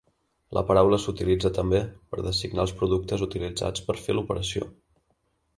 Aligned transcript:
La 0.57 0.61
paraula 0.69 0.97
s'utilitza 1.03 1.51
també 1.57 1.81
per 2.15 2.23
designar 2.29 2.65
els 2.65 2.73
productes 2.81 3.27
utilitzats 3.29 3.85
per 3.91 3.99
fer 4.07 4.17
l'operació. 4.17 4.71